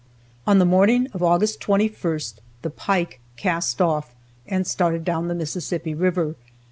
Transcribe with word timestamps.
On 0.47 0.57
the 0.57 0.65
morning 0.65 1.05
of 1.13 1.21
August 1.21 1.59
21st, 1.61 2.37
the 2.63 2.71
"Pike" 2.71 3.19
cast 3.37 3.79
off, 3.83 4.15
and 4.47 4.65
started 4.65 5.05
down 5.05 5.27
the 5.27 5.35
Mississippi 5.35 5.93
river. 5.93 6.35